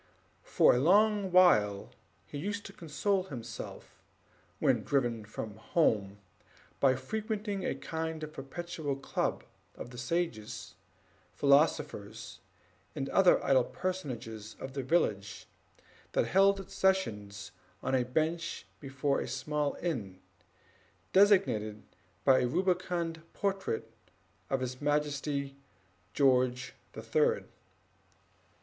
For 0.41 0.73
a 0.73 0.79
long 0.79 1.31
while 1.31 1.91
he 2.25 2.39
used 2.39 2.65
to 2.65 2.73
console 2.73 3.25
himself, 3.25 4.01
when 4.57 4.81
driven 4.83 5.25
from 5.25 5.57
home, 5.57 6.17
by 6.79 6.95
frequenting 6.95 7.63
a 7.63 7.75
kind 7.75 8.23
of 8.23 8.33
perpetual 8.33 8.95
club 8.95 9.43
of 9.75 9.91
the 9.91 9.99
sages, 9.99 10.73
philosophers, 11.35 12.39
and 12.95 13.09
other 13.09 13.45
idle 13.45 13.63
personages 13.63 14.55
of 14.59 14.73
the 14.73 14.81
village, 14.81 15.45
which 16.13 16.27
held 16.29 16.59
its 16.59 16.73
sessions 16.73 17.51
on 17.83 17.93
a 17.93 18.01
bench 18.03 18.65
before 18.79 19.19
a 19.21 19.27
small 19.27 19.75
inn, 19.83 20.19
designated 21.13 21.83
by 22.25 22.39
a 22.39 22.47
rubicund 22.47 23.21
portrait 23.33 23.91
of 24.49 24.61
His 24.61 24.81
Majesty 24.81 25.57
George 26.15 26.73
the 26.93 27.03
Third. 27.03 27.47